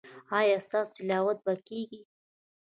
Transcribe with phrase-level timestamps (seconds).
[0.39, 2.01] ایا ستاسو تلاوت به کیږي؟